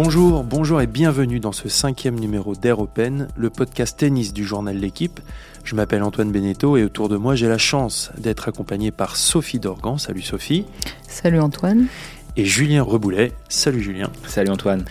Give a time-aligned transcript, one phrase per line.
[0.00, 4.76] Bonjour, bonjour et bienvenue dans ce cinquième numéro d'Air Open, le podcast tennis du journal
[4.76, 5.18] L'équipe.
[5.64, 9.58] Je m'appelle Antoine Beneteau et autour de moi j'ai la chance d'être accompagné par Sophie
[9.58, 9.98] Dorgan.
[9.98, 10.66] Salut Sophie.
[11.08, 11.88] Salut Antoine.
[12.36, 13.32] Et Julien Reboulet.
[13.48, 14.08] Salut Julien.
[14.28, 14.84] Salut Antoine.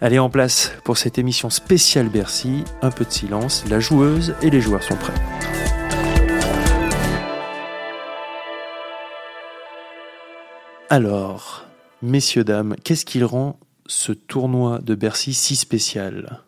[0.00, 2.64] Allez en place pour cette émission spéciale Bercy.
[2.82, 5.14] Un peu de silence, la joueuse et les joueurs sont prêts.
[10.88, 11.66] Alors,
[12.02, 13.56] messieurs, dames, qu'est-ce qu'il rend
[13.90, 16.38] ce tournoi de Bercy si spécial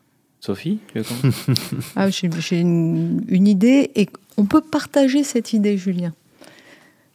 [0.40, 0.78] Sophie
[1.96, 6.12] ah, J'ai une, une, idée et on peut partager cette idée, Julien.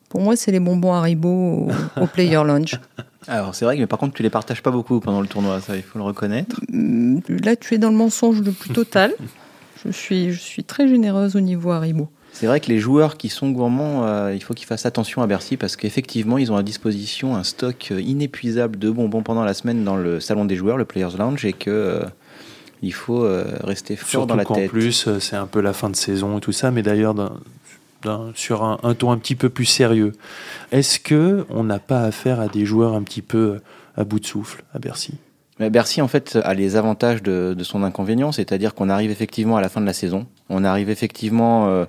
[0.09, 2.79] Pour moi, c'est les bonbons Haribo au, au Player Lounge.
[3.27, 5.75] Alors c'est vrai, mais par contre tu les partages pas beaucoup pendant le tournoi, ça
[5.75, 6.61] il faut le reconnaître.
[6.69, 9.13] Mm, là tu es dans le mensonge le plus total.
[9.85, 12.09] je, suis, je suis très généreuse au niveau Haribo.
[12.39, 15.27] C'est vrai que les joueurs qui sont gourmands, euh, il faut qu'ils fassent attention à
[15.27, 19.55] Bercy parce qu'effectivement, ils ont à disposition un stock euh, inépuisable de bonbons pendant la
[19.55, 22.03] semaine dans le salon des joueurs, le Players Lounge, et que euh,
[22.83, 23.27] il faut
[23.63, 24.67] rester fort dans la tête.
[24.67, 27.15] En plus, c'est un peu la fin de saison et tout ça, mais d'ailleurs,
[28.35, 30.11] sur un, ton un petit peu plus sérieux,
[30.71, 33.61] est-ce que on n'a pas affaire à des joueurs un petit peu
[33.95, 35.15] à bout de souffle à Bercy?
[35.59, 39.61] Bercy, en fait, a les avantages de, de son inconvénient, c'est-à-dire qu'on arrive effectivement à
[39.61, 40.27] la fin de la saison.
[40.49, 41.87] On arrive effectivement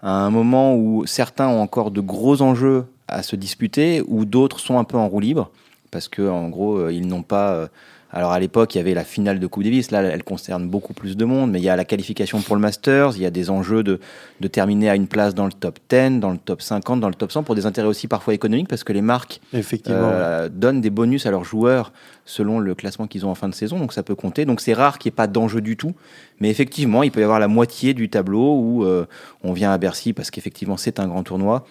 [0.00, 4.60] à un moment où certains ont encore de gros enjeux à se disputer, ou d'autres
[4.60, 5.50] sont un peu en roue libre,
[5.90, 7.68] parce que en gros, euh, ils n'ont pas.
[8.10, 10.94] Alors à l'époque, il y avait la finale de Coupe Davis, là, elle concerne beaucoup
[10.94, 13.30] plus de monde, mais il y a la qualification pour le Masters, il y a
[13.30, 14.00] des enjeux de,
[14.40, 17.14] de terminer à une place dans le top 10, dans le top 50, dans le
[17.14, 19.40] top 100, pour des intérêts aussi parfois économiques, parce que les marques
[19.88, 21.92] euh, donnent des bonus à leurs joueurs
[22.24, 24.46] selon le classement qu'ils ont en fin de saison, donc ça peut compter.
[24.46, 25.94] Donc c'est rare qu'il n'y ait pas d'enjeu du tout,
[26.40, 29.06] mais effectivement, il peut y avoir la moitié du tableau où euh,
[29.44, 31.66] on vient à Bercy parce qu'effectivement c'est un grand tournoi,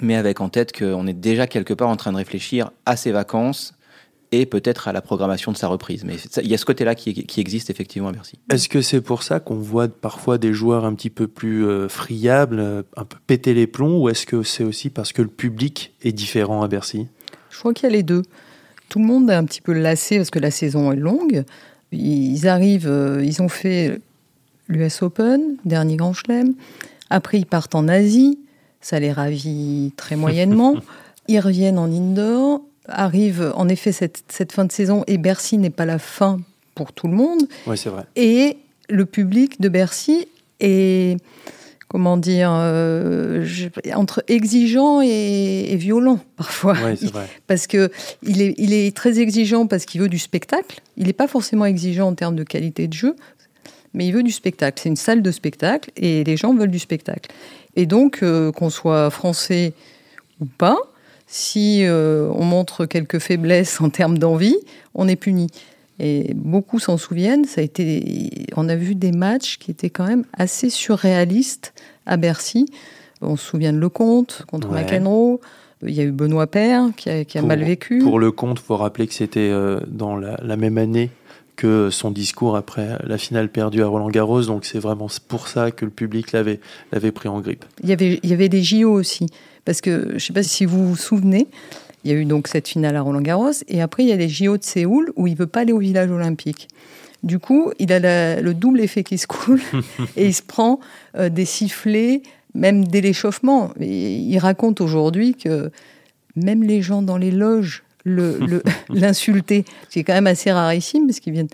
[0.00, 3.12] mais avec en tête qu'on est déjà quelque part en train de réfléchir à ses
[3.12, 3.74] vacances
[4.32, 6.04] et peut-être à la programmation de sa reprise.
[6.04, 8.38] Mais il y a ce côté-là qui, qui, existe effectivement à Bercy.
[8.50, 11.88] Est-ce que c'est pour ça qu'on voit parfois des joueurs un petit peu plus euh,
[11.88, 15.28] friables, euh, un peu péter les plombs, ou est-ce que c'est aussi parce que le
[15.28, 17.06] public est différent à Bercy?
[17.50, 18.22] Je crois qu'il y a les deux.
[18.88, 21.44] Tout le monde est un petit peu lassé parce que la saison est longue.
[21.92, 24.00] Ils arrivent, euh, ils ont fait
[24.68, 26.54] l'US Open, dernier Grand Chelem.
[27.10, 28.38] Après, ils partent en Asie.
[28.80, 30.76] Ça les ravit très moyennement.
[31.28, 35.70] ils reviennent en indoor arrive en effet cette, cette, fin de saison et Bercy n'est
[35.70, 36.40] pas la fin
[36.74, 37.42] pour tout le monde.
[37.66, 38.04] Oui, c'est vrai.
[38.16, 40.26] Et le public de Bercy
[40.60, 41.18] est,
[41.88, 43.46] comment dire, euh,
[43.94, 46.76] entre exigeant et, violent parfois.
[46.84, 47.28] Oui, c'est vrai.
[47.46, 47.90] Parce que
[48.22, 50.80] il est, il est très exigeant parce qu'il veut du spectacle.
[50.96, 53.16] Il n'est pas forcément exigeant en termes de qualité de jeu,
[53.94, 54.80] mais il veut du spectacle.
[54.82, 57.30] C'est une salle de spectacle et les gens veulent du spectacle.
[57.76, 59.72] Et donc, euh, qu'on soit français
[60.40, 60.78] ou pas,
[61.32, 64.58] si euh, on montre quelques faiblesses en termes d'envie,
[64.94, 65.46] on est puni.
[65.98, 70.06] Et beaucoup s'en souviennent, ça a été, on a vu des matchs qui étaient quand
[70.06, 71.72] même assez surréalistes
[72.04, 72.66] à Bercy.
[73.22, 75.40] On se souvient de Lecomte contre McEnroe.
[75.86, 78.00] Il y a eu Benoît Père qui a, mal vécu.
[78.00, 81.08] Pour Lecomte, il faut rappeler que c'était euh, dans la, même année
[81.62, 84.42] que son discours après la finale perdue à Roland Garros.
[84.42, 86.58] Donc c'est vraiment pour ça que le public l'avait,
[86.90, 87.64] l'avait pris en grippe.
[87.84, 89.26] Il y, avait, il y avait des JO aussi.
[89.64, 91.46] Parce que je ne sais pas si vous vous souvenez,
[92.02, 94.16] il y a eu donc cette finale à Roland Garros, et après il y a
[94.16, 96.66] les JO de Séoul où il ne veut pas aller au village olympique.
[97.22, 99.60] Du coup, il a le double effet qui se coule
[100.16, 100.80] et il se prend
[101.16, 102.22] euh, des sifflets,
[102.54, 103.70] même dès l'échauffement.
[103.78, 105.70] Il raconte aujourd'hui que
[106.34, 111.06] même les gens dans les loges l'insultaient, le, ce qui est quand même assez rarissime
[111.06, 111.48] parce qu'ils viennent,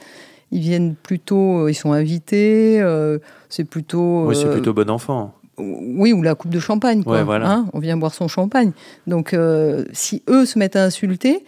[0.50, 4.26] ils viennent plutôt, euh, ils sont invités, euh, c'est plutôt.
[4.26, 7.02] Oui, c'est plutôt bon enfant oui, ou la coupe de champagne.
[7.02, 8.72] Quoi, hein, on vient boire son champagne.
[9.06, 11.44] Donc, euh, si eux se mettent à insulter,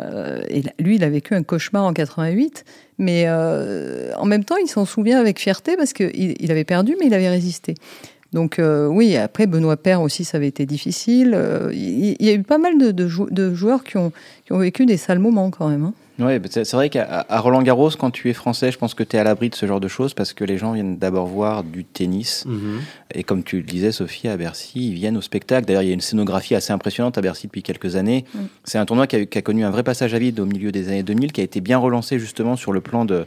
[0.00, 2.64] euh, et lui, il a vécu un cauchemar en 88,
[2.98, 6.96] mais euh, en même temps, il s'en souvient avec fierté parce qu'il il avait perdu,
[7.00, 7.74] mais il avait résisté.
[8.32, 11.38] Donc oui, après Benoît Père aussi, ça avait été difficile.
[11.72, 13.08] Il y, a eu pas mal de,
[13.54, 14.12] joueurs qui ont,
[14.44, 15.84] qui ont, vécu des sales moments quand même.
[15.84, 15.94] Hein.
[16.20, 19.20] Oui, c'est vrai qu'à Roland Garros, quand tu es français, je pense que tu es
[19.20, 21.84] à l'abri de ce genre de choses parce que les gens viennent d'abord voir du
[21.84, 22.44] tennis.
[22.44, 22.80] Mhm.
[23.14, 25.66] Et comme tu le disais, Sophie, à Bercy, ils viennent au spectacle.
[25.66, 28.24] D'ailleurs, il y a une scénographie assez impressionnante à Bercy depuis quelques années.
[28.64, 30.72] C'est un tournoi qui a, qui a, connu un vrai passage à vide au milieu
[30.72, 33.24] des années 2000, qui a été bien relancé justement sur le plan de,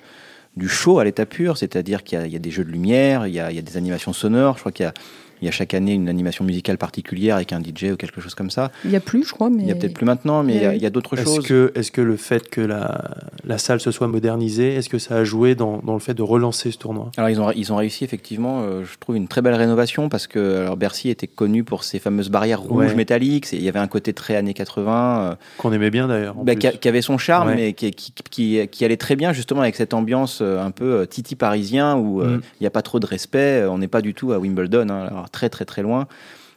[0.57, 3.39] du show à l'état pur, c'est-à-dire qu'il y, a des jeux de lumière, il y
[3.39, 4.56] a des animations sonores.
[4.56, 4.94] Je crois qu'il y a
[5.42, 8.36] il y a chaque année une animation musicale particulière avec un DJ ou quelque chose
[8.36, 8.72] comme ça.
[8.86, 10.82] Il n'y a plus, je crois, mais Il y a peut-être plus maintenant, mais il
[10.82, 11.46] y a, d'autres Est-ce choses.
[11.48, 13.02] que, est que le fait que la,
[13.44, 16.22] la salle se soit modernisée, est-ce que ça a joué dans, dans le fait de
[16.22, 17.12] relancer ce tournoi?
[17.18, 20.28] Alors ils ont, ils ont réussi effectivement, euh, je trouve, une très belle rénovation parce
[20.28, 22.96] que alors, Bercy était connu pour ses fameuses barrières rouges Ouais.
[22.96, 23.48] métalliques.
[23.54, 26.36] Il y avait un côté très années 80 euh, Qu'on aimait bien d'ailleurs.
[26.36, 27.56] bah, qui, avait son charme, Ouais.
[27.56, 31.06] mais qui, qui, qui, qui allait très bien justement avec cette ambiance euh, un peu
[31.10, 32.42] titi parisien où euh, il Mm.
[32.62, 33.66] n'y a pas trop de respect.
[33.70, 36.07] On n'est pas du tout à Wimbledon, hein, alors très très très loin.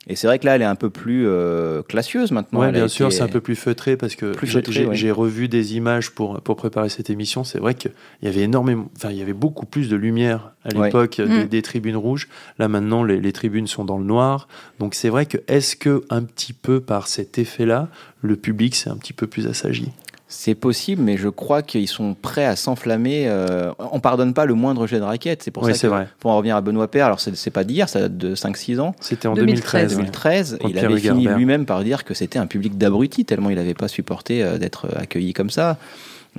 [0.06, 2.60] Et c'est vrai que là, elle est un peu plus euh, classieuse maintenant.
[2.60, 5.10] A bien sûr, c'est un peu plus feutré parce que j'ai- ouais.
[5.10, 7.42] revu des images pour, pour préparer cette émission.
[7.42, 7.90] C'est vrai qu'il
[8.22, 10.84] y avait énormément, enfin, il y avait beaucoup plus de lumière à Ouais.
[10.88, 11.48] l'époque des, Mm.
[11.48, 12.28] des tribunes rouges.
[12.58, 14.46] Là, maintenant, les, les tribunes sont dans le noir.
[14.78, 17.88] Donc, c'est vrai que est-ce que, un petit peu par cet effet-là,
[18.20, 19.90] le public s'est un petit peu plus assagi?
[20.36, 23.24] C'est possible, mais je crois qu'ils sont prêts à s'enflammer.
[23.28, 25.42] euh, on pardonne pas le moindre jet de raquette.
[25.42, 26.08] C'est pour Oui, ça c'est que, vrai.
[26.18, 28.94] pour en revenir à Benoît Père, alors c'est pas d'hier, ça date de 5-6 ans.
[29.00, 30.52] C'était en 2013, 2013.
[30.52, 30.58] ouais.
[30.58, 33.56] 2013, Contre il avait fini lui-même par dire que c'était un public d'abrutis, tellement il
[33.56, 35.78] n'avait pas supporté euh, d'être accueilli comme ça.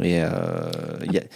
[0.02, 0.28] Et euh,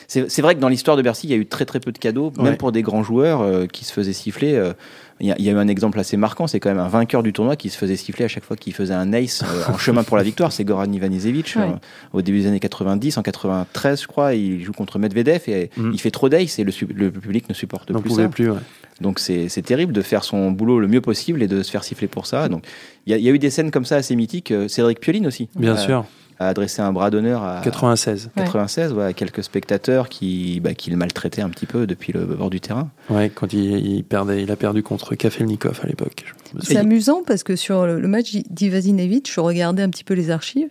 [0.08, 1.98] c'est vrai que dans l'histoire de Bercy, il y a eu très très peu de
[1.98, 2.56] cadeaux, même Ouais.
[2.58, 4.54] pour des grands joueurs euh, qui se faisaient siffler.
[4.56, 4.74] euh,
[5.22, 6.88] il y, a, il y a eu un exemple assez marquant, c'est quand même un
[6.88, 9.64] vainqueur du tournoi qui se faisait siffler à chaque fois qu'il faisait un ace euh,
[9.74, 10.52] en chemin pour la victoire.
[10.54, 11.64] C'est Goran Ivanisevic Ouais.
[11.64, 11.76] euh,
[12.14, 15.92] au début des années 90, en 93 je crois, il joue contre Medvedev et Mm.
[15.94, 16.72] il fait trop d'ace et le,
[17.12, 18.30] public ne supporte plus ça.
[18.30, 18.50] plus.
[18.52, 18.60] ouais.
[19.02, 22.08] Donc c'est terrible de faire son boulot le mieux possible et de se faire siffler
[22.08, 22.48] pour ça.
[22.50, 22.64] Donc
[23.06, 24.54] il y, y a eu des scènes comme ça assez mythiques.
[24.68, 26.06] Cédric Pioline aussi Bien sûr.
[26.40, 28.32] A adressé un bras d'honneur à 96.
[28.36, 32.26] 96 ouais, à quelques spectateurs qui, bah, qui le maltraitaient un petit peu depuis le
[32.26, 32.90] bord du terrain.
[33.10, 36.26] Ouais, quand il, il perdait, il a perdu contre Kafelnikov à l'époque.
[36.62, 40.70] C'est amusant parce que sur le match d'Ivazinovic, je regardais un petit peu les archives.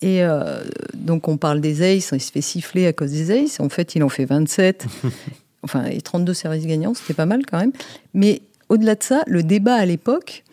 [0.00, 0.62] Et euh,
[0.94, 3.60] donc, on parle des aces, il se fait siffler à cause des aces.
[3.60, 4.86] En fait, il en fait 27.
[5.62, 7.72] enfin, et 32 services gagnants, c'était pas mal quand même.
[8.14, 10.44] Mais au-delà de ça, le débat à l'époque,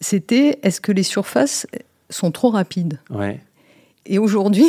[0.00, 1.66] c'était est-ce que les surfaces
[2.10, 3.00] sont trop rapides?
[3.10, 3.40] Ouais.
[4.06, 4.66] Et aujourd'hui,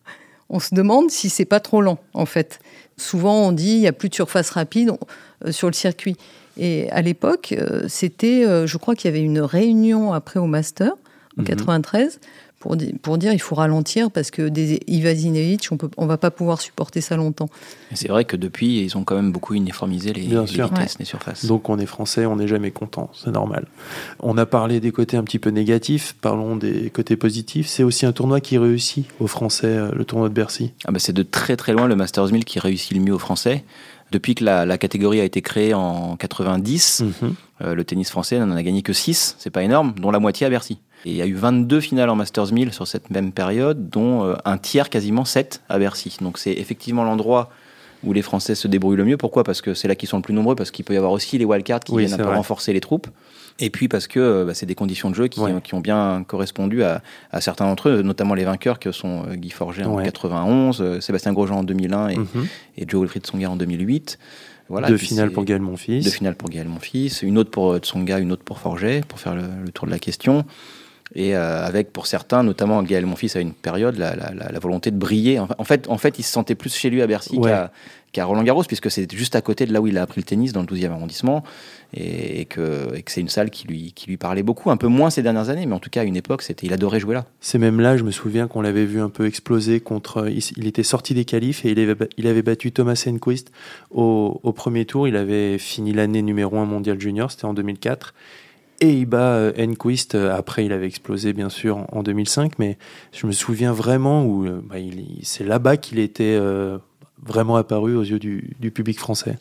[0.48, 2.60] on se demande si c'est pas trop lent, en fait.
[2.96, 4.92] Souvent, on dit il y a plus de surface rapide
[5.44, 6.16] euh, sur le circuit.
[6.56, 10.46] Et à l'époque, euh, c'était, euh, je crois qu'il y avait une réunion après au
[10.46, 10.92] Master
[11.38, 11.48] en Mhm.
[11.48, 12.20] 93
[12.58, 16.16] pour, di- pour dire il faut ralentir parce que des Ivazinovic, on peut, on va
[16.18, 17.48] pas pouvoir supporter ça longtemps.
[17.94, 21.44] C'est vrai que depuis, ils ont quand même beaucoup uniformisé les, vitesses, les surfaces.
[21.46, 23.66] Donc on est français, on n'est jamais content, c'est normal.
[24.20, 27.66] On a parlé des côtés un petit peu négatifs, parlons des côtés positifs.
[27.68, 30.72] C'est aussi un tournoi qui réussit aux Français, euh, le tournoi de Bercy.
[30.86, 33.18] Ah bah, c'est de très très loin le Masters 1000 qui réussit le mieux aux
[33.18, 33.64] Français.
[34.12, 37.34] Depuis que la, la catégorie a été créée en 90, Mhm.
[37.62, 40.46] Euh, le tennis français n'en a gagné que 6, c'est pas énorme, dont la moitié
[40.46, 40.76] à Bercy.
[41.06, 44.24] Et il y a eu 22 finales en Masters 1000 sur cette même période, dont
[44.24, 46.16] euh, un tiers, quasiment 7 à Bercy.
[46.20, 47.48] Donc c'est effectivement l'endroit
[48.04, 49.16] où les Français se débrouillent le mieux.
[49.16, 49.44] Pourquoi?
[49.44, 51.38] Parce que c'est là qu'ils sont le plus nombreux, parce qu'il peut y avoir aussi
[51.38, 53.06] les wildcards qui Oui, viennent un peu renforcer les troupes.
[53.58, 55.54] Et puis parce que euh, bah, c'est des conditions de jeu qui, Ouais.
[55.64, 57.00] qui ont bien correspondu à,
[57.30, 60.04] à certains d'entre eux, notamment les vainqueurs que sont euh, Guy Forget en Ouais.
[60.04, 62.26] 91, euh, Sébastien Grosjean en 2001 et, Mhm.
[62.78, 64.18] et Joe Wilfried Tsonga en 2008.
[64.68, 66.02] Voilà, Deux finales pour Gaël Monfils.
[66.02, 69.36] deux finales pour Gaël Monfils, une autre pour Tsonga, une autre pour Forget, pour faire
[69.36, 70.44] le, le tour de la question.
[71.14, 74.58] Et euh, avec, pour certains, notamment Gaël Monfils, à une période, la, la- la- la
[74.58, 75.38] volonté de briller.
[75.38, 77.52] En fait, en fait, il se sentait plus chez lui à Bercy Ouais.
[78.12, 80.52] qu'à Roland-Garros, puisque c'est juste à côté de là où il a appris le tennis,
[80.52, 81.44] dans le 12e arrondissement,
[81.94, 84.70] et, et que, c'est une salle qui lui, qui lui parlait beaucoup.
[84.70, 86.98] Un peu moins ces dernières années, mais en tout cas, à une époque, il adorait
[87.00, 87.24] jouer là.
[87.40, 90.28] C'est même là, je me souviens qu'on l'avait vu un peu exploser contre.
[90.28, 93.52] Il, il était sorti des qualifs et il avait, ba- il avait battu Thomas Enquist
[93.92, 95.06] au, au premier tour.
[95.06, 98.12] Il avait fini l'année numéro 1 mondial junior, c'était en 2004.
[98.80, 100.14] Et il bat euh, Enquist.
[100.14, 102.58] euh, Après, il avait explosé, bien sûr, en, en 2005.
[102.58, 102.76] Mais
[103.12, 104.76] je me souviens vraiment où euh, bah,
[105.22, 106.78] c'est là-bas qu'il était euh,
[107.24, 109.36] vraiment apparu aux yeux du, du public français.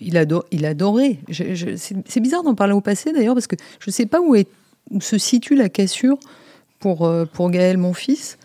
[0.00, 0.18] Il,
[0.50, 1.18] il adorait.
[1.28, 4.06] Je- je- c'est c'est bizarre d'en parler au passé d'ailleurs, parce que je ne sais
[4.06, 4.48] pas où, est,
[4.90, 6.16] où se situe la cassure
[6.80, 8.38] pour, pour Gaël, mon fils,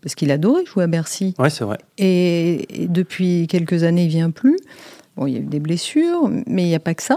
[0.00, 1.34] parce qu'il adorait jouer à Bercy.
[1.38, 1.78] Ouais, c'est vrai.
[1.98, 4.56] Et, et depuis quelques années, il vient plus.
[5.16, 7.16] Bon, il y a eu des blessures, mais il n'y a pas que ça.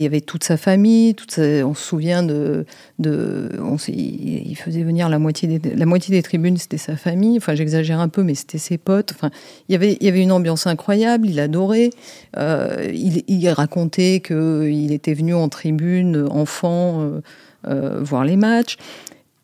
[0.00, 2.64] Il y avait toute sa famille, on se souvient de,
[2.98, 7.36] il faisait venir la moitié des, tribunes, c'était sa famille.
[7.36, 9.12] Enfin, j'exagère un peu, mais c'était ses potes.
[9.14, 9.30] Enfin,
[9.68, 11.28] il y avait, une ambiance incroyable.
[11.28, 11.90] Il adorait.
[12.36, 17.20] Euh, il, racontait que il était venu en tribune, enfant, euh,
[17.68, 18.78] euh, voir les matchs.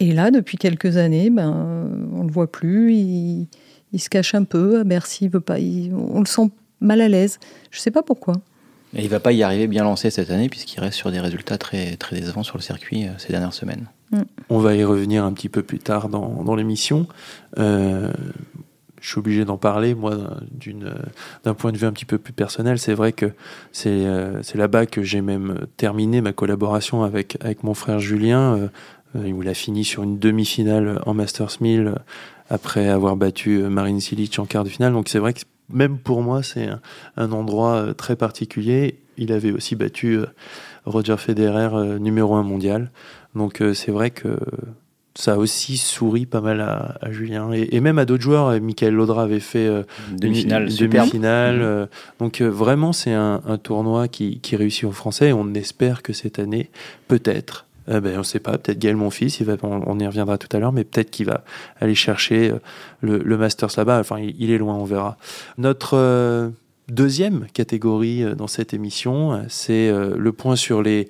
[0.00, 2.94] Et là, depuis quelques années, ben, on le voit plus.
[2.94, 3.48] Il,
[4.00, 5.26] se cache un peu à Bercy.
[5.26, 5.56] Il veut pas.
[5.58, 6.50] on le sent
[6.80, 7.38] mal à l'aise.
[7.70, 8.34] Je sais pas pourquoi.
[8.96, 11.58] Et il va pas y arriver bien lancé cette année, puisqu'il reste sur des résultats
[11.58, 13.86] très, très décevants sur le circuit euh, ces dernières semaines.
[14.48, 17.06] On va y revenir un petit peu plus tard dans, dans l'émission.
[17.58, 18.10] Euh,
[19.02, 20.16] je suis obligé d'en parler, moi,
[20.50, 20.94] d'une,
[21.44, 22.78] d'un point de vue un petit peu plus personnel.
[22.78, 23.26] C'est vrai que
[23.70, 28.70] c'est, euh, là-bas que j'ai même terminé ma collaboration avec, avec mon frère Julien,
[29.14, 31.94] où il a fini sur une demi-finale en Masters 1000
[32.50, 34.94] après avoir battu Marine Silic en quart de finale.
[34.94, 36.80] Donc c'est vrai que même pour moi, c'est un,
[37.16, 39.00] un endroit très particulier.
[39.16, 40.20] Il avait aussi battu
[40.84, 42.90] Roger Federer, numéro un mondial.
[43.34, 44.38] Donc c'est vrai que
[45.18, 48.60] ça a aussi souri pas mal à, Julien et, même à d'autres joueurs.
[48.60, 49.82] Michael Laudra avait fait euh,
[50.12, 50.68] demi-finale.
[50.68, 51.86] Demi euh,
[52.20, 55.30] donc euh, vraiment, c'est un, tournoi qui, réussit aux Français.
[55.30, 56.70] Et on espère que cette année,
[57.08, 60.60] peut-être, ben, on ne sait pas, peut-être Gaël, mon fils, on, y reviendra tout à
[60.60, 61.42] l'heure, mais peut-être qu'il va
[61.80, 62.52] aller chercher
[63.00, 63.98] le, Masters là-bas.
[64.00, 65.16] Enfin, il, est loin, on verra.
[65.56, 66.50] Notre
[66.88, 71.08] deuxième catégorie dans cette émission, c'est le point sur les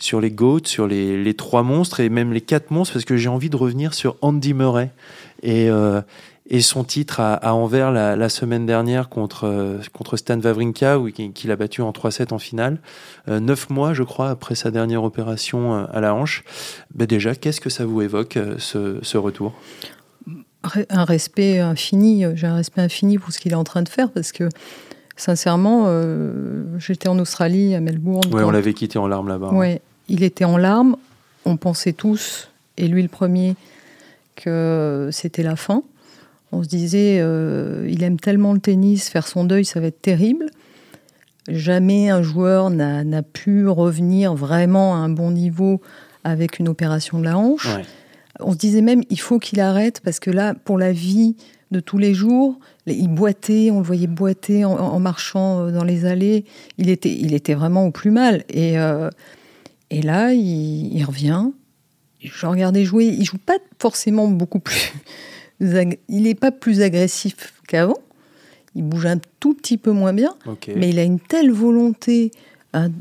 [0.00, 3.16] sur les GOAT, sur les, les, trois monstres et même les quatre monstres, parce que
[3.16, 4.92] j'ai envie de revenir sur Andy Murray
[5.46, 6.02] euh,
[6.48, 10.98] et son titre à, à Anvers la, la, semaine dernière contre, euh, contre Stan Wawrinka,
[11.34, 12.78] qu'il a battu en 3-7 en finale,
[13.28, 16.44] euh, neuf mois, je crois, après sa dernière opération euh, à la hanche.
[16.94, 19.52] Ben déjà, qu'est-ce que ça vous évoque, ce, ce retour?
[20.90, 24.10] Un respect infini, j'ai un respect infini pour ce qu'il est en train de faire
[24.10, 24.48] parce que
[25.18, 28.28] sincèrement, euh, j'étais en Australie, à Melbourne.
[28.32, 29.50] Oui, on l'avait quitté en larmes là-bas.
[29.52, 29.78] Oui,
[30.08, 30.96] il était en larmes.
[31.44, 33.54] On pensait tous, et lui le premier,
[34.36, 35.82] que c'était la fin.
[36.52, 40.00] On se disait, euh, il aime tellement le tennis, faire son deuil, ça va être
[40.00, 40.46] terrible.
[41.48, 45.80] Jamais un joueur n'a pu revenir vraiment à un bon niveau
[46.24, 47.68] avec une opération de la hanche.
[48.40, 51.36] On se disait même, il faut qu'il arrête parce que là, pour la vie
[51.70, 56.04] de tous les jours, il boitait, on le voyait boiter en, marchant euh, dans les
[56.04, 56.44] allées.
[56.78, 58.44] Il était, il était vraiment au plus mal.
[58.48, 59.10] Et, euh,
[59.90, 61.46] et là, il, revient.
[62.20, 63.06] Je regardais jouer.
[63.06, 64.92] Il joue pas forcément beaucoup plus.
[65.60, 67.98] Il n'est pas plus agressif qu'avant.
[68.74, 70.36] Il bouge un tout petit peu moins bien.
[70.76, 72.30] Mais il a une telle volonté,
[72.74, 72.92] une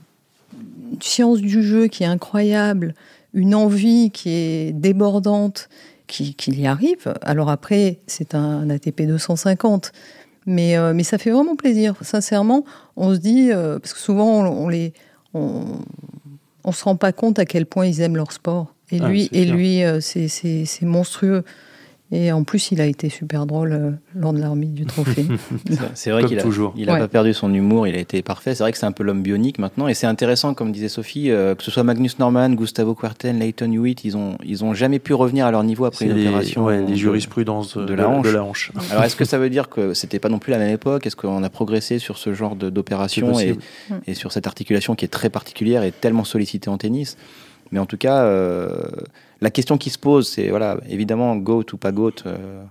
[1.02, 2.96] science du jeu qui est incroyable,
[3.34, 5.70] une envie qui est débordante,
[6.08, 7.14] qu'il y arrive.
[7.22, 9.92] Alors après, c'est un ATP 250.
[10.48, 11.96] Mais, euh, mais ça fait vraiment plaisir.
[12.02, 12.64] Sincèrement,
[12.96, 14.94] on se dit, euh, parce que souvent, on, les,
[15.34, 15.66] on,
[16.64, 18.74] on se rend pas compte à quel point ils aiment leur sport.
[18.90, 21.44] Et ah, lui, et lui, euh, c'est monstrueux.
[22.12, 25.26] Et en plus, il a été super drôle euh, lors de la remise du trophée.
[25.94, 26.44] c'est vrai qu'il a,
[26.78, 28.56] il pas perdu son humour, il a été parfait.
[28.56, 29.90] C'est vrai que c'est un peu l'homme bionique maintenant.
[29.90, 33.72] Et c'est intéressant, comme disait Sophie, euh, que ce soit Magnus Norman, Gustavo Kuerten, Leighton
[33.74, 36.64] Hewitt, ils ont, ils ont jamais pu revenir à leur niveau après une opération.
[36.64, 38.72] Ouais, les jurisprudences de, la hanche.
[38.92, 41.06] Alors, est-ce que ça veut dire que c'était pas non plus la même époque?
[41.06, 43.58] Est-ce qu'on a progressé sur ce genre d'opération et,
[44.08, 47.18] et, sur cette articulation qui est très particulière et tellement sollicitée en tennis?
[47.72, 48.72] Mais en tout cas, euh,
[49.42, 52.24] la question qui se pose, c'est voilà, évidemment, GOAT ou pas GOAT.
[52.26, 52.64] Euh,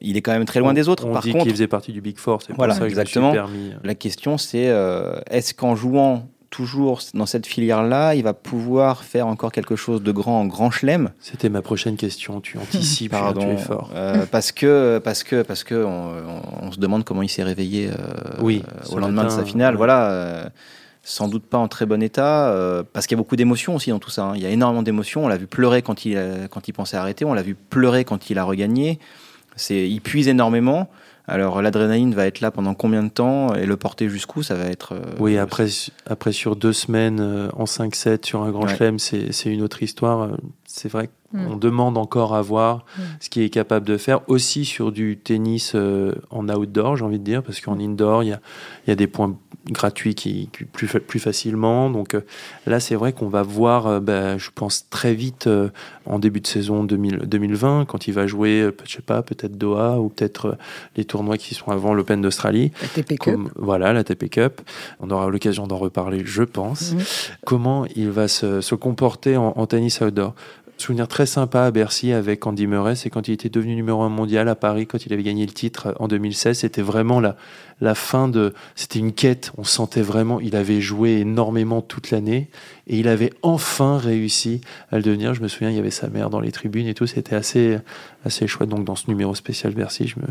[0.00, 1.06] il est quand même très loin des autres.
[1.06, 3.32] On Par dit qu'il faisait partie du Big Four, c'est voilà, ça que exactement.
[3.32, 3.74] Je me suis permis.
[3.84, 9.26] La question, c'est euh, est-ce qu'en jouant toujours dans cette filière-là, il va pouvoir faire
[9.26, 11.10] encore quelque chose de grand en grand chelem?
[11.20, 12.40] C'était ma prochaine question.
[12.40, 13.90] Tu anticipes, Pardon, tu es fort.
[14.30, 17.90] parce que parce que parce que on, se demande comment il s'est réveillé
[18.40, 19.76] oui, au lendemain de sa finale.
[19.76, 20.50] Voilà
[21.08, 23.90] sans doute pas en très bon état, euh, parce qu'il y a beaucoup d'émotions aussi
[23.90, 24.24] dans tout ça.
[24.24, 24.32] Hein.
[24.34, 25.24] Il y a énormément d'émotions.
[25.24, 26.20] On l'a vu pleurer quand il,
[26.50, 28.98] quand il pensait arrêter, on l'a vu pleurer quand il a regagné.
[29.54, 30.90] C'est, il puise énormément.
[31.28, 34.66] Alors l'adrénaline va être là pendant combien de temps et le porter jusqu'où ça va
[34.66, 34.92] être.
[34.92, 35.66] Euh, oui, après,
[36.06, 39.82] après sur deux semaines euh, en 5-7 sur un grand chelem, c'est, c'est une autre
[39.82, 40.30] histoire.
[40.66, 41.10] C'est vrai
[41.44, 41.60] qu'on mm.
[41.60, 43.02] demande encore à voir mm.
[43.20, 45.74] ce qu'il est capable de faire, aussi sur du tennis
[46.30, 48.40] en outdoor, j'ai envie de dire, parce qu'en indoor, il y a,
[48.86, 49.36] y a des points
[49.70, 51.90] gratuit qui, plus, plus facilement.
[51.90, 52.20] Donc euh,
[52.66, 55.68] là, c'est vrai qu'on va voir, euh, bah, je pense, très vite euh,
[56.04, 60.08] en début de saison 2020, quand il va jouer, je sais pas, peut-être Doha ou
[60.08, 60.56] peut-être
[60.96, 62.72] les tournois qui sont avant l'Open d'Australie.
[62.80, 63.40] La TP Cup.
[63.56, 64.60] Voilà, la TP Cup.
[65.00, 66.92] On aura l'occasion d'en reparler, je pense.
[66.92, 67.00] Mhm.
[67.44, 70.34] Comment il va se, se comporter en, en tennis outdoor?
[70.82, 74.08] Souvenir très sympa à Bercy avec Andy Murray, c'est quand il était devenu numéro un
[74.08, 76.58] mondial à Paris, quand il avait gagné le titre en 2016.
[76.58, 77.36] C'était vraiment la,
[77.80, 78.52] la fin de.
[78.74, 79.52] C'était une quête.
[79.56, 80.40] On sentait vraiment.
[80.40, 82.48] Il avait joué énormément toute l'année
[82.86, 85.34] et il avait enfin réussi à le devenir.
[85.34, 87.06] Je me souviens, il y avait sa mère dans les tribunes et tout.
[87.06, 87.78] C'était assez,
[88.24, 88.68] assez chouette.
[88.68, 90.26] Donc, dans ce numéro spécial Bercy, je me.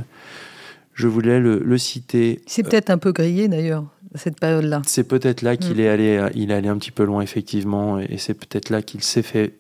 [0.94, 2.42] Je voulais le, citer.
[2.48, 3.84] C'est peut-être un peu grillé d'ailleurs,
[4.16, 4.82] cette période-là.
[4.86, 5.80] C'est peut-être là qu'il mm.
[5.82, 9.04] est allé, il est allé un petit peu loin effectivement, et c'est peut-être là qu'il
[9.04, 9.56] s'est fait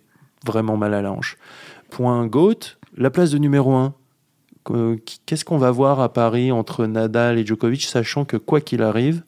[0.45, 1.37] vraiment mal à la.
[1.89, 3.93] Point GOAT, la place de numéro 1.
[5.25, 9.23] Qu'est-ce qu'on va voir à Paris entre Nadal et Djokovic, sachant que quoi qu'il arrive,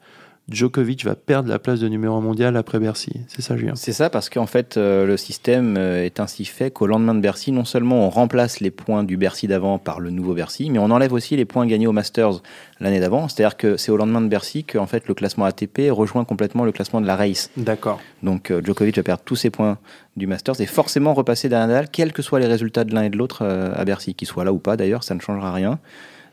[0.49, 3.11] Djokovic va perdre la place de numéro 1 mondial après Bercy.
[3.27, 6.71] C'est ça, Julien C'est ça, parce qu'en fait, euh, le système euh, est ainsi fait
[6.71, 10.09] qu'au lendemain de Bercy, non seulement on remplace les points du Bercy d'avant par le
[10.09, 12.41] nouveau Bercy, mais on enlève aussi les points gagnés au Masters
[12.79, 13.27] l'année d'avant.
[13.27, 16.63] C'est-à-dire que c'est au lendemain de Bercy que en fait, le classement ATP rejoint complètement
[16.63, 17.51] le classement de la race.
[17.57, 17.99] D'accord.
[18.23, 19.77] Donc euh, Djokovic va perdre tous ses points
[20.15, 23.09] du Masters et forcément repasser derrière Nadal, quels que soient les résultats de l'un et
[23.09, 25.79] de l'autre à Bercy, qu'ils soient là ou pas d'ailleurs, ça ne changera rien.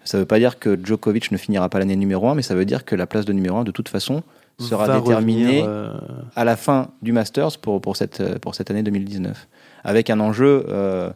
[0.04, 2.54] Ça ne veut pas dire que Djokovic ne finira pas l'année numéro 1, mais ça
[2.54, 4.23] veut dire que la place de numéro 1, de toute façon,
[4.58, 5.92] sera déterminée euh,
[6.37, 9.49] à la fin du Masters pour, pour, cette, pour cette année 2019.
[9.82, 11.11] Avec un enjeu euh,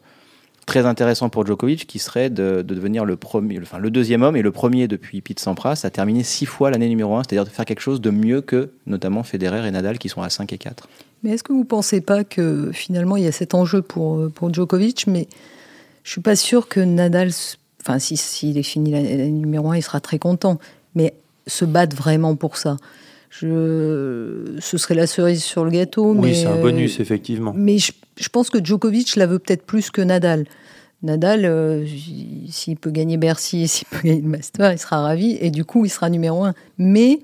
[0.66, 4.36] très intéressant pour Djokovic qui serait de, de, devenir le, premier, enfin, le deuxième homme
[4.36, 7.50] et le premier depuis Pete Sampras à terminer six fois l'année numéro 1, c'est-à-dire de
[7.50, 10.58] faire quelque chose de mieux que notamment Federer et Nadal qui sont à 5 et
[10.58, 10.88] 4.
[11.22, 14.30] Mais est-ce que vous ne pensez pas que finalement il y a cet enjeu pour,
[14.32, 15.28] pour Djokovic, mais
[16.02, 17.30] je ne suis pas sûr que Nadal
[17.82, 20.58] Enfin, s'il si, est fini la, la, numéro 1, il sera très content.
[20.94, 21.14] Mais
[21.46, 22.76] se battre vraiment pour ça.
[23.30, 24.56] Je...
[24.60, 26.12] Ce serait la cerise sur le gâteau.
[26.12, 27.52] Oui, mais, c'est un bonus, effectivement.
[27.54, 30.46] Mais je, je pense que Djokovic la veut peut-être plus que Nadal.
[31.02, 31.86] Nadal, euh,
[32.50, 35.38] s'il peut gagner Bercy, s'il peut gagner le Master, il sera ravi.
[35.40, 36.54] Et du coup, il sera numéro 1.
[36.78, 37.20] Mais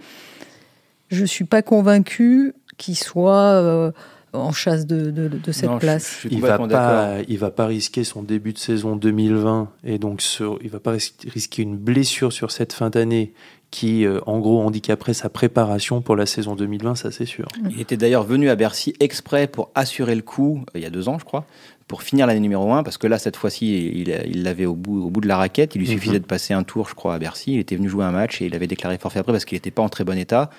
[1.11, 3.53] je ne suis pas convaincu qu'il soit...
[3.55, 3.91] Euh,
[4.35, 6.19] en chasse de, de, de cette non, place.
[6.23, 9.99] Je, je il va pas, il va pas risquer son début de saison 2020 et
[9.99, 13.33] donc sur, il va pas risquer une blessure sur cette fin d'année
[13.75, 17.49] qui, euh, en gros, handicaperait sa préparation pour la saison 2020, ça c'est sûr.
[17.71, 20.91] Il était d'ailleurs venu à Bercy exprès pour assurer le coup, euh, il y a
[20.91, 21.45] deux ans, je crois,
[21.89, 25.11] pour finir l'année numéro 1, parce que là, cette fois-ci, il l'avait au bout, au
[25.11, 25.75] bout de la raquette.
[25.75, 26.23] Il lui suffisait mm -hmm.
[26.23, 27.55] de passer un tour, je crois, à Bercy.
[27.55, 29.73] Il était venu jouer un match et il avait déclaré forfait après parce qu'il n'était
[29.73, 30.51] pas en très bon état.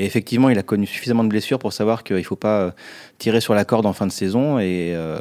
[0.00, 2.74] Et effectivement, il a connu suffisamment de blessures pour savoir qu'il ne faut pas
[3.18, 5.18] tirer sur la corde en fin de saison et euh,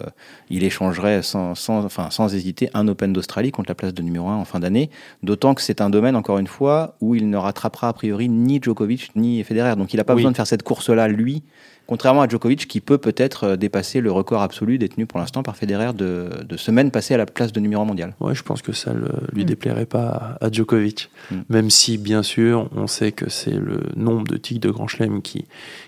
[0.49, 4.29] il échangerait sans, sans, enfin, sans hésiter un Open d'Australie contre la place de numéro
[4.29, 4.89] 1 en fin d'année.
[5.21, 8.61] D'autant que c'est un domaine, encore une fois, où il ne rattrapera a priori ni
[8.61, 9.75] Djokovic ni Federer.
[9.75, 10.19] Donc il n'a pas oui.
[10.19, 11.43] besoin de faire cette course-là, lui,
[11.89, 15.91] contrairement à Djokovic qui peut peut-être dépasser le record absolu détenu pour l'instant par Federer
[15.93, 18.15] de, de semaines passées à la place de numéro 1 mondial.
[18.19, 21.09] Ouais, je pense que ça ne lui déplairait pas à Djokovic.
[21.31, 21.35] Mm.
[21.49, 25.23] Même si, bien sûr, on sait que c'est le nombre de tics de Grand Chelem
[25.23, 25.45] qui,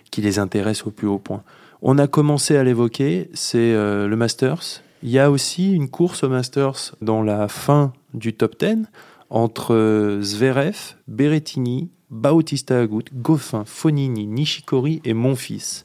[0.09, 1.43] qui les intéresse au plus haut point.
[1.83, 4.81] On a commencé à l'évoquer, c'est euh, le Masters.
[5.03, 8.87] Il y a aussi une course au Masters dans la fin du top 10
[9.29, 15.83] entre Zverev, Berrettini, Bautista Agut, Goffin, Fonini, Nishikori et Monfils.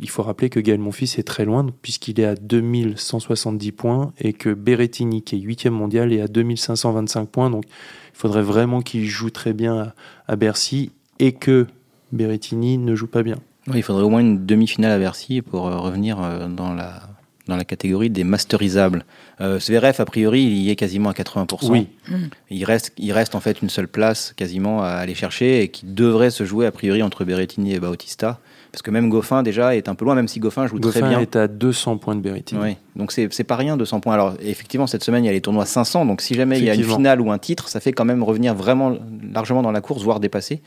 [0.00, 4.34] Il faut rappeler que Gaël Monfils est très loin puisqu'il est à 2170 points et
[4.34, 7.50] que Berrettini, qui est 8e mondial, est à 2525 points.
[7.50, 9.92] Donc il faudrait vraiment qu'il joue très bien
[10.26, 11.66] à Bercy et que
[12.12, 13.36] Berrettini ne joue pas bien.
[13.74, 17.02] Il faudrait au moins une demi-finale à Bercy pour revenir dans la,
[17.48, 19.04] dans la catégorie des masterisables.
[19.40, 21.70] Euh, Zverev, a priori, il y est quasiment à 80%.
[21.70, 21.88] Oui.
[22.50, 25.86] Il, reste, il reste en fait une seule place quasiment à aller chercher et qui
[25.86, 28.38] devrait se jouer a priori entre Berrettini et Bautista.
[28.70, 31.08] Parce que même Goffin déjà est un peu loin, même si Goffin joue Goffin très
[31.08, 31.20] bien.
[31.20, 32.60] est à 200 points de Berrettini.
[32.62, 34.12] Oui, donc c'est pas rien 200 points.
[34.12, 36.70] Alors effectivement, cette semaine, il y a les tournois 500, donc si jamais il y
[36.70, 38.96] a une finale ou un titre, ça fait quand même revenir vraiment
[39.32, 40.60] largement dans la course, voire dépasser.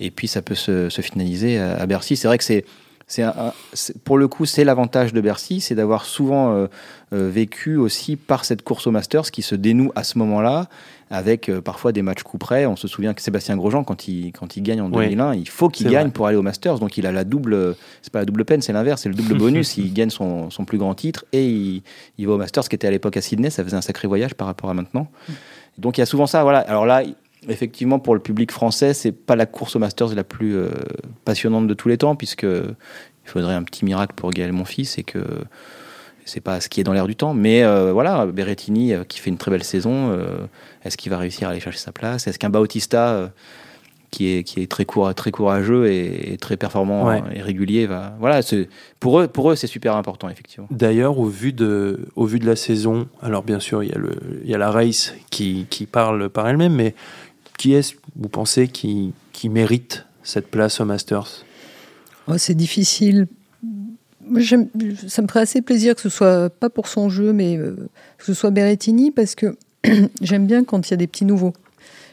[0.00, 2.16] Et puis ça peut se, se finaliser à, à Bercy.
[2.16, 2.64] C'est vrai que c'est
[3.06, 3.24] c'est
[4.04, 6.66] pour le coup, c'est l'avantage de Bercy, c'est d'avoir souvent euh,
[7.12, 10.68] euh, vécu aussi par cette course au Masters qui se dénoue à ce moment-là,
[11.10, 12.64] avec euh, parfois des matchs coup près.
[12.64, 15.48] On se souvient que Sébastien Grosjean, quand il, quand il gagne en 2001, oui, il
[15.48, 16.12] faut qu'il gagne vrai.
[16.12, 16.78] pour aller au Masters.
[16.78, 19.36] Donc il a la double, c'est pas la double peine, c'est l'inverse, c'est le double
[19.36, 19.76] bonus.
[19.76, 21.82] il gagne son, son, plus grand titre et il,
[22.16, 23.50] il, va au Masters, qui était à l'époque à Sydney.
[23.50, 25.08] Ça faisait un sacré voyage par rapport à maintenant.
[25.76, 26.42] Donc il y a souvent ça.
[26.42, 26.60] Voilà.
[26.60, 27.02] Alors là,
[27.48, 30.68] effectivement, pour le public français, c'est pas la course au Masters la plus euh,
[31.24, 35.02] passionnante de tous les temps, puisque il faudrait un petit miracle pour Gaël Monfils et
[35.02, 35.24] que
[36.24, 37.34] c'est pas ce qui est dans l'air du temps.
[37.34, 40.16] Mais euh, voilà, Berrettini euh, qui fait une très belle saison,
[40.84, 42.26] est-ce qu'il va réussir à aller chercher sa place?
[42.26, 43.30] Est-ce qu'un Bautista
[44.14, 47.20] qui est, qui est très, coura, très courageux et, et très performant ouais.
[47.34, 48.14] et régulier va.
[48.20, 48.40] Voilà,
[49.00, 50.68] pour eux, pour eux c'est super important, effectivement.
[50.70, 53.98] D'ailleurs, au, vu de, au vu de la saison, alors bien sûr, il y a,
[53.98, 56.94] le, il y a la race qui, qui parle par elle-même, mais
[57.58, 61.44] qui est-ce, vous pensez, qui, qui mérite cette place au Masters?
[62.26, 63.26] Oh, C'est difficile.
[64.38, 67.76] Ça me ferait assez plaisir que ce soit pas pour son jeu, mais euh,
[68.18, 69.56] que ce soit Berrettini, parce que
[70.20, 71.52] j'aime bien quand il y a des petits nouveaux.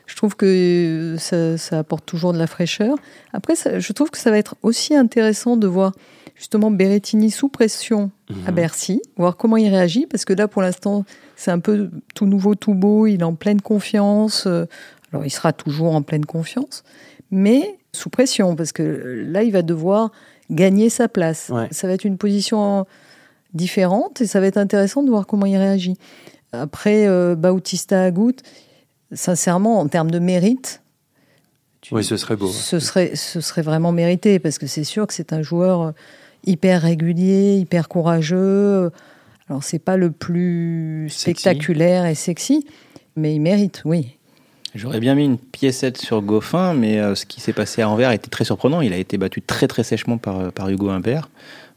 [0.07, 2.97] Je trouve que ça, ça, apporte toujours de la fraîcheur.
[3.31, 5.93] Après, ça, je trouve que ça va être aussi intéressant de voir
[6.35, 8.33] justement Berrettini sous pression mmh.
[8.47, 11.05] à Bercy, voir comment il réagit, parce que là, pour l'instant,
[11.37, 14.47] c'est un peu tout nouveau, tout beau, il est en pleine confiance.
[15.11, 16.83] Alors, il sera toujours en pleine confiance,
[17.31, 20.11] mais sous pression, parce que là, il va devoir
[20.49, 21.49] gagner sa place.
[21.49, 21.67] Ouais.
[21.71, 22.85] Ça va être une position
[23.53, 25.97] différente et ça va être intéressant de voir comment il réagit.
[26.53, 28.35] Après, euh, Bautista Agut,
[29.13, 30.81] sincèrement, en termes de mérite,
[31.81, 32.47] tu- Oui, ce serait beau.
[32.47, 35.93] ce serait, ce serait vraiment mérité parce que c'est sûr que c'est un joueur
[36.45, 38.91] hyper régulier, hyper courageux.
[39.49, 41.41] Alors, c'est pas le plus Sexy.
[41.41, 42.65] spectaculaire et sexy,
[43.17, 44.17] mais il mérite, oui.
[44.75, 48.11] J'aurais bien mis une piécette sur Goffin, mais euh, ce qui s'est passé à Anvers
[48.11, 48.81] était très surprenant.
[48.81, 51.29] Il a été battu très très sèchement par, euh, par Hugo Humbert.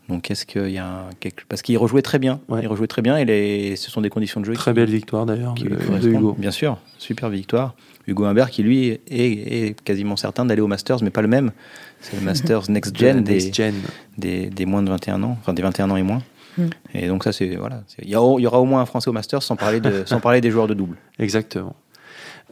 [0.09, 1.45] Donc est-ce qu'il y a un, quelque...
[1.49, 2.61] parce qu'il rejouait très bien, Ouais.
[2.63, 3.75] il rejouait très bien et les...
[3.77, 6.07] ce sont des conditions de jeu Très qui, belle victoire d'ailleurs de.
[6.09, 6.35] Hugo.
[6.39, 7.75] Bien sûr, super victoire.
[8.07, 11.53] Hugo Humbert qui lui est, est quasiment certain d'aller au Masters, mais pas le même.
[12.01, 13.75] C'est le Masters Next Gen De des, Next Gen.
[14.19, 16.23] des, des moins de 21 ans, enfin des 21 ans et moins.
[16.59, 16.63] Mm.
[16.95, 19.09] Et donc ça c'est voilà, il y, aura- il y aura au moins un Français
[19.09, 20.97] au Masters sans parler de sans parler des joueurs de double.
[21.19, 21.75] Exactement.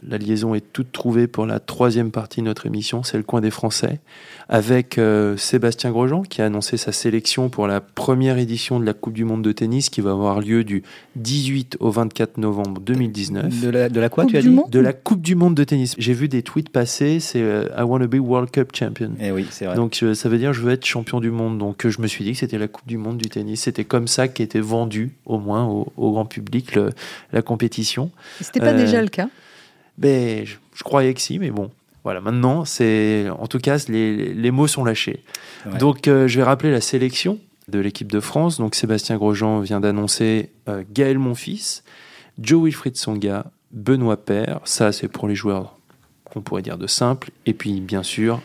[0.09, 3.39] La liaison est toute trouvée pour la troisième partie de notre émission, c'est le coin
[3.41, 3.99] des Français,
[4.49, 8.93] avec euh, Sébastien Grosjean qui a annoncé sa sélection pour la première édition de la
[8.93, 10.83] Coupe du Monde de tennis qui va avoir lieu du
[11.15, 13.61] 18 au 24 novembre 2019.
[13.61, 15.35] De la, de la quoi Coupe tu as du dit Monde De la Coupe du
[15.35, 15.95] Monde de tennis.
[15.97, 19.11] J'ai vu des tweets passer, c'est euh, I want to be World Cup champion.
[19.21, 19.75] Eh oui, c'est vrai.
[19.75, 21.57] Donc euh, ça veut dire je veux être champion du monde.
[21.57, 23.61] Donc euh, je me suis dit que c'était la Coupe du Monde du tennis.
[23.61, 26.89] C'était comme ça qu'était vendu au moins au, au grand public le-
[27.31, 28.11] la compétition.
[28.41, 29.29] C'était pas Euh, déjà le cas.
[29.97, 31.71] Ben, je, je croyais que si, mais bon.
[32.03, 35.23] Voilà, maintenant, c'est en tout cas, les, les mots sont lâchés.
[35.65, 35.77] Ouais.
[35.77, 38.57] Donc, euh, je vais rappeler la sélection de l'équipe de France.
[38.57, 41.83] Donc, Sébastien Grosjean vient d'annoncer euh, Gaël Monfils,
[42.39, 44.59] Joe Wilfried Songa, Benoît Paire.
[44.65, 45.77] Ça, c'est pour les joueurs
[46.25, 47.29] qu'on pourrait dire de simple.
[47.45, 48.41] Et puis, bien sûr,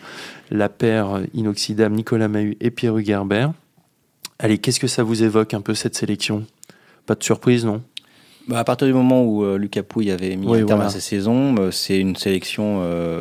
[0.51, 3.53] la paire inoxydable Nicolas Mahut et Pierre Hugerbert.
[4.39, 6.47] Allez, qu'est-ce que ça vous évoque un peu cette sélection?
[7.07, 7.83] Pas de surprise, non?
[8.49, 10.87] Bah, à partir du moment où euh, Lucas Pouille avait mis Oui, un terme voilà.
[10.91, 13.21] à sa saison, euh, c'est une sélection euh,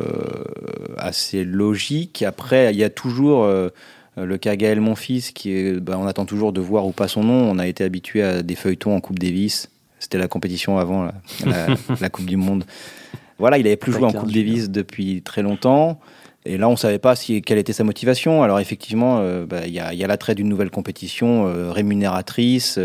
[0.96, 2.22] assez logique.
[2.22, 3.46] Après, il y a toujours
[4.16, 7.22] le cas Gaël Monfils, qui est, bah, on attend toujours de voir ou pas son
[7.22, 7.50] nom.
[7.50, 9.68] On a été habitué à des feuilletons en Coupe Davis.
[9.98, 11.14] C'était la compétition avant la,
[11.44, 11.66] la-
[12.00, 12.64] la Coupe du Monde.
[13.38, 14.32] Voilà, il avait plus joué en Coupe.
[14.32, 16.00] Davis depuis très longtemps.
[16.46, 18.42] Et là, on ne savait pas si, quelle était sa motivation.
[18.42, 22.78] Alors effectivement, bah, il y a, l'attrait d'une nouvelle compétition rémunératrice.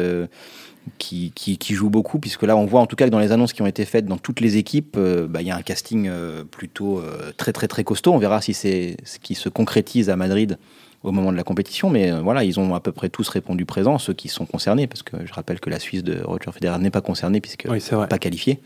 [0.98, 3.32] Qui, qui, qui joue beaucoup, puisque là, on voit en tout cas que dans les
[3.32, 5.62] annonces qui ont été faites dans toutes les équipes, euh, bah, il y a un
[5.62, 8.14] casting euh, plutôt euh, très, très, très costaud.
[8.14, 10.58] On verra si c'est ce qui se concrétise à Madrid
[11.04, 14.00] au moment de la compétition, mais voilà, ils ont à peu près tous répondu présent,
[14.00, 16.92] ceux qui sont concernés, parce que je rappelle que la Suisse de Roger Federer n'est
[16.92, 18.62] pas concernée, puisque Oui, pas qualifiée.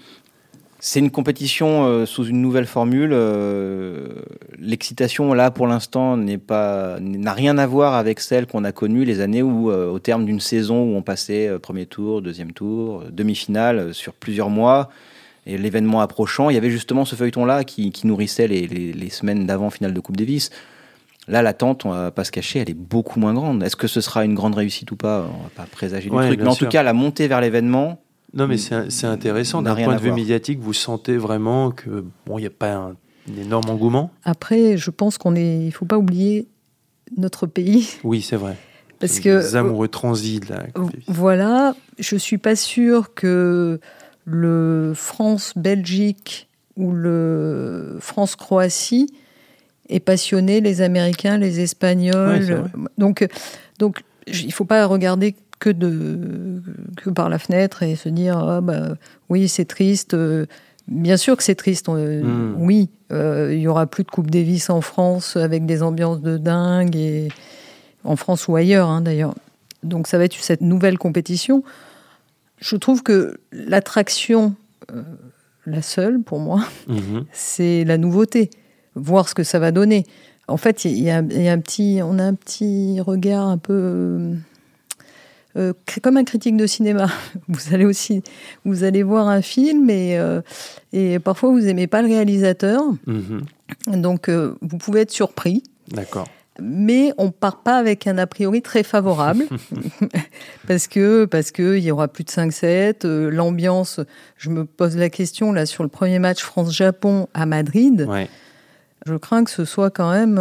[0.79, 3.09] C'est une compétition euh, sous une nouvelle formule.
[3.13, 4.09] euh,
[4.59, 9.03] L'excitation, là, pour l'instant, n'est pas n'a rien à voir avec celle qu'on a connue
[9.03, 13.03] les années où, euh, au terme d'une saison où on passait premier tour, deuxième tour,
[13.11, 14.89] demi-finale sur plusieurs mois,
[15.47, 19.09] et l'événement approchant, il y avait justement ce feuilleton-là qui, qui nourrissait les, les- les
[19.09, 20.51] semaines d'avant finale de Coupe Davis.
[21.27, 23.63] Là, l'attente, on va pas se cacher, elle est beaucoup moins grande.
[23.63, 25.25] Est-ce que ce sera une grande réussite ou pas?
[25.27, 26.67] On va pas présager du Ouais, truc, mais en sûr.
[26.67, 27.99] tout cas, la montée vers l'événement,
[28.37, 29.61] Non, mais c'est intéressant.
[29.61, 30.15] D'un point de vue voir.
[30.15, 34.11] médiatique, vous sentez vraiment que bon, il n'y a pas un, un énorme engouement?
[34.23, 35.65] Après, je pense qu'on est.
[35.65, 36.47] Il faut pas oublier
[37.17, 37.89] notre pays.
[38.03, 38.55] Oui, c'est vrai.
[38.99, 41.05] Parce Les que amoureux de la Coupe Davis.
[41.07, 43.79] Voilà, je suis pas sûre que
[44.25, 49.07] le France-Belgique ou le France-Croatie
[49.89, 52.69] ait passionné les Américains, les Espagnols.
[52.97, 53.27] donc,
[53.79, 56.61] donc, il faut pas regarder que de
[56.97, 58.95] que par la fenêtre et se dire ah bah
[59.29, 60.13] oui c'est triste.
[60.13, 60.45] Euh,
[60.89, 61.89] Bien sûr que c'est triste.
[61.89, 62.55] euh, Mm.
[62.59, 66.37] Oui, euh, il y aura plus de Coupe Davis en France avec des ambiances de
[66.37, 67.27] dingue et
[68.05, 69.35] en France ou ailleurs hein, d'ailleurs.
[69.83, 71.61] Donc ça va être cette nouvelle compétition.
[72.59, 74.55] Je trouve que l'attraction,
[74.93, 75.03] euh,
[75.65, 77.25] la seule pour moi, Mhm.
[77.33, 78.49] c'est la nouveauté,
[78.95, 80.05] voir ce que ça va donner.
[80.47, 84.31] En fait, il y a un petit, on a un petit regard un peu
[85.57, 87.07] euh, comme un critique de cinéma.
[87.47, 88.21] Vous allez aussi,
[88.65, 90.41] vous allez voir un film et, euh,
[90.93, 94.01] et parfois vous aimez pas le réalisateur, Mhm.
[94.01, 96.27] donc euh, vous pouvez être surpris D'accord.
[96.61, 99.45] mais on part pas avec un a priori très favorable
[100.67, 103.99] parce que parce que il y aura plus de 5-7 euh, l'ambiance
[104.37, 108.27] je me pose la question là sur le premier match France-Japon à Madrid Ouais.
[109.05, 110.37] je crains que ce soit quand même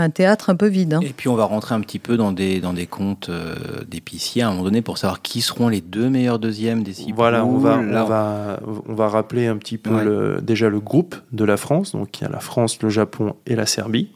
[0.00, 1.00] un théâtre un peu vide hein.
[1.02, 3.54] Et puis on va rentrer un petit peu dans des, dans des comptes euh,
[3.88, 7.12] d'épiciers à un moment donné pour savoir qui seront les deux meilleurs deuxièmes des six
[7.12, 7.90] Voilà, on va, poules.
[7.90, 10.04] Là, on, va, on va rappeler un petit peu Ouais.
[10.04, 11.92] le, déjà le groupe de la France.
[11.92, 14.08] Donc il y a la France, le Japon et la Serbie.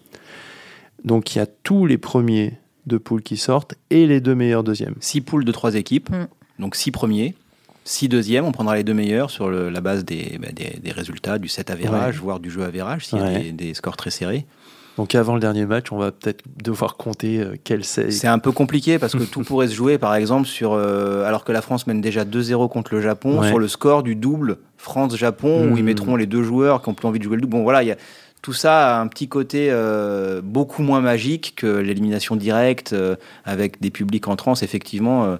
[1.04, 2.54] Donc il y a tous les premiers
[2.86, 4.94] de poule qui sortent et les deux meilleurs deuxièmes.
[5.00, 6.26] Six poules de trois équipes, Mm.
[6.58, 7.34] donc six premiers,
[7.84, 8.44] six deuxièmes.
[8.44, 11.48] On prendra les deux meilleurs sur le- la base des, bah, des, des résultats, du
[11.48, 12.22] 7 avérage, Ouais.
[12.22, 14.46] voire du jeu avérage, s'il y a des scores très serrés.
[14.96, 18.10] Donc avant le dernier match, on va peut-être devoir compter euh, quel c'est.
[18.12, 21.44] C'est un peu compliqué parce que tout pourrait se jouer, par exemple, sur euh, alors
[21.44, 23.48] que la France mène déjà 2-0 contre le Japon, Ouais.
[23.48, 27.08] sur le score du double France-Japon, où ils mettront les deux joueurs qui ont plus
[27.08, 27.50] envie de jouer le double.
[27.52, 27.96] Bon, voilà, il y a-
[28.42, 33.80] tout ça a un petit côté euh, beaucoup moins magique que l'élimination directe euh, avec
[33.80, 34.62] des publics en transe.
[34.62, 35.36] Effectivement,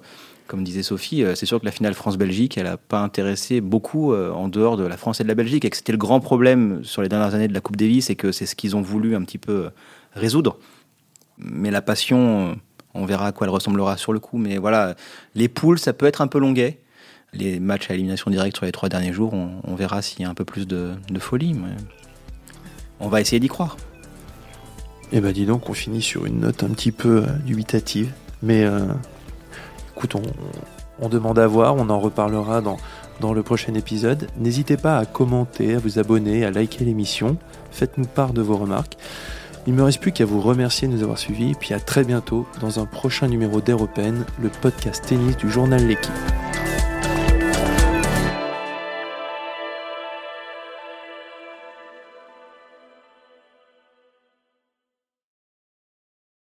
[0.55, 4.47] comme disait Sophie, c'est sûr que la finale France-Belgique, elle n'a pas intéressé beaucoup en
[4.47, 7.03] dehors de la France et de la Belgique, et que c'était le grand problème sur
[7.03, 9.23] les dernières années de la Coupe Davis, et que c'est ce qu'ils ont voulu un
[9.23, 9.71] petit peu
[10.13, 10.59] résoudre.
[11.39, 12.57] Mais la passion,
[12.95, 14.39] on verra à quoi elle ressemblera sur le coup.
[14.39, 14.95] Mais voilà,
[15.35, 16.79] les poules, ça peut être un peu longuet.
[17.33, 20.31] Les matchs à élimination directe sur les trois derniers jours, on, verra s'il y a
[20.31, 21.55] un peu plus de, folie.
[21.55, 21.75] Mais
[23.01, 23.77] on va essayer d'y croire.
[25.11, 28.13] Eh ben, dis donc, on finit sur une note un petit peu euh, dubitative.
[28.43, 28.87] Mais euh,
[31.01, 32.77] on, demande à voir, on en reparlera dans,
[33.21, 34.29] dans le prochain épisode.
[34.39, 37.37] N'hésitez pas à commenter, à vous abonner, à liker l'émission.
[37.71, 38.97] Faites-nous part de vos remarques.
[39.67, 42.05] Il ne me reste plus qu'à vous remercier de nous avoir suivis, puis à très
[42.05, 46.13] bientôt dans un prochain numéro d'Europen, le podcast tennis du journal L'équipe.